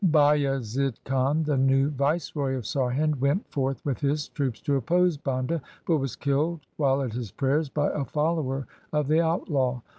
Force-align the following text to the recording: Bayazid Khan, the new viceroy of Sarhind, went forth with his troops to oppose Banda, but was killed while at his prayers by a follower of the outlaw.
Bayazid 0.09 0.95
Khan, 1.03 1.43
the 1.43 1.55
new 1.57 1.91
viceroy 1.91 2.55
of 2.55 2.63
Sarhind, 2.63 3.17
went 3.19 3.47
forth 3.51 3.85
with 3.85 3.99
his 3.99 4.29
troops 4.29 4.59
to 4.61 4.75
oppose 4.75 5.15
Banda, 5.15 5.61
but 5.85 5.97
was 5.97 6.15
killed 6.15 6.61
while 6.77 7.03
at 7.03 7.13
his 7.13 7.29
prayers 7.31 7.69
by 7.69 7.91
a 7.91 8.03
follower 8.03 8.65
of 8.91 9.07
the 9.07 9.21
outlaw. 9.21 9.81